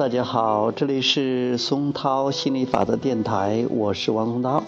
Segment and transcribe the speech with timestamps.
[0.00, 4.62] 大家好，这里是松涛心理法则电台，我是王松涛。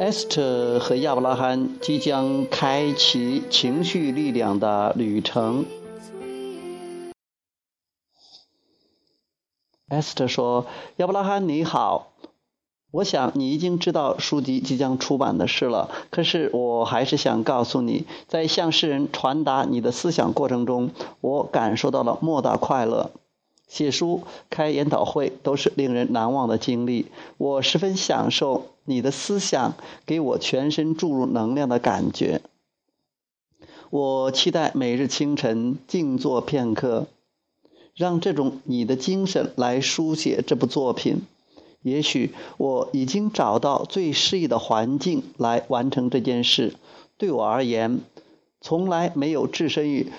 [0.00, 5.64] Esther 和亚伯拉罕即将开启情绪力量的旅程。
[9.88, 10.66] Esther 说
[10.96, 12.12] ：“亚伯拉罕，你好。”
[12.90, 23.10] 我想你已经知道书籍即将出版的事了，可是我还是想告诉你，在向世人传达你的思想过程中，我感受到了莫大快乐。
[23.66, 29.74] 写书、开研讨会都是令人难忘的经历，我十分享受你的思想
[30.06, 32.40] 给我全身注入能量的感觉。
[33.90, 37.06] 我期待每日清晨静坐片刻，
[37.94, 41.20] 让这种你的精神来书写这部作品。
[41.82, 46.74] 也许我已经找到最适宜的环境来完成这件事。
[47.16, 48.00] 对我而言，
[48.60, 50.12] 从来没有置身于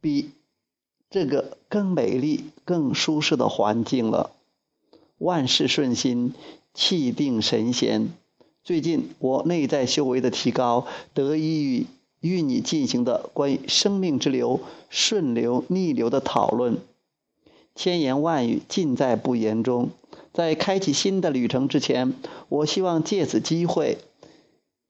[0.00, 0.30] 比
[1.10, 4.32] 这个更美丽、更舒适的环境了。
[5.18, 6.34] 万事顺心，
[6.74, 8.08] 气定神闲。
[8.62, 11.86] 最近我内在修为的提高，得益于
[12.20, 16.78] 与你进行的关于生命之流顺流逆流的讨论。
[17.74, 19.90] 千言万语尽在不言中。
[20.32, 22.14] 在开启新的旅程之前，
[22.48, 23.98] 我希望借此机会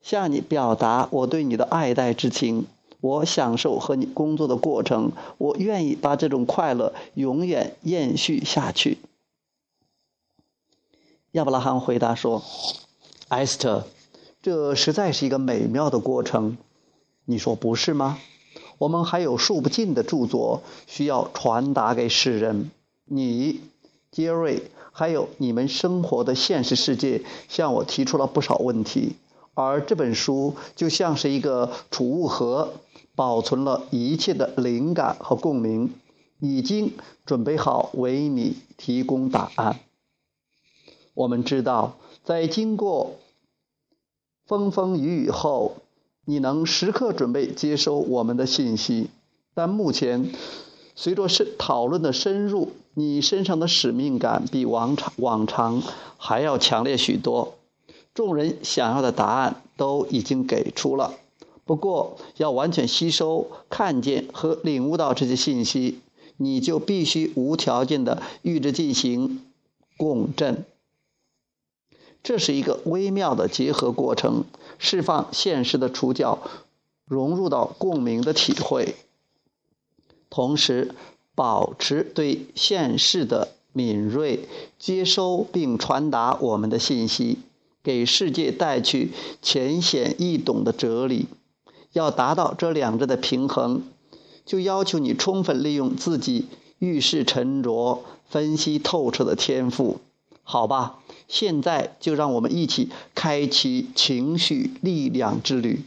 [0.00, 2.66] 向你表达我对你的爱戴之情。
[3.00, 8.96] 我享受和你工作的过程，我愿意把这种快乐永远延续下去。
[11.32, 12.42] 亚伯拉罕回答说
[13.28, 13.86] ：“艾斯特，
[14.40, 16.56] 这实在是一个美妙的过程，
[17.26, 18.18] 你说不是吗？
[18.78, 22.70] 我们还有数不尽的著作需要传达给世人。
[23.04, 23.60] 你，
[24.10, 29.16] 杰瑞。”还有你们生活的现实世界向我提出了不少问题，
[29.54, 32.74] 而这本书就像是一个储物盒，
[33.16, 35.92] 保存了一切的灵感和共鸣，
[36.38, 36.92] 已经
[37.26, 39.80] 准备好为你提供答案。
[41.12, 43.16] 我们知道，在经过
[44.46, 45.78] 风风雨雨后，
[46.24, 49.08] 你能时刻准备接收我们的信息，
[49.54, 50.30] 但目前。
[50.96, 55.82] 随着深讨论的深入，你身上的使命感比往常往常
[56.18, 57.54] 还要强烈许多。
[58.14, 61.14] 众人想要的答案都已经给出了，
[61.64, 65.98] 不过要完全吸收、看见和领悟到这些信息，
[66.36, 69.42] 你就必须无条件的与之进行
[69.96, 70.64] 共振。
[72.24, 74.44] 这是一个微妙的结合过程，
[74.78, 76.38] 释放现实的触角，
[77.04, 78.96] 融入到共鸣的体会。
[80.30, 80.94] 同时，
[81.34, 84.48] 保持对现世的敏锐，
[84.78, 87.40] 接收并传达我们的信息，
[87.82, 91.26] 给世界带去浅显易懂的哲理。
[91.92, 93.82] 要达到这两者的平衡，
[94.46, 96.46] 就要求你充分利用自己
[96.78, 99.98] 遇事沉着、分析透彻的天赋。
[100.42, 100.98] 好吧，
[101.28, 105.84] 现在就让我们一起开启情绪力量之旅。